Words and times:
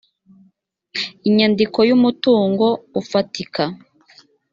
inyandiko 1.29 1.79
y’umutungo 1.89 2.67
ufatika 3.01 3.63